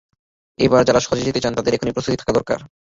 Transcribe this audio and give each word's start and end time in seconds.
এবার 0.59 0.81
যাঁরা 0.83 1.01
হজে 1.03 1.27
যেতে 1.27 1.39
চান, 1.39 1.53
তাঁদের 1.55 1.75
এখনই 1.75 1.93
প্রস্তুতি 1.93 2.15
শুরু 2.15 2.25
করা 2.25 2.37
দরকার। 2.39 2.59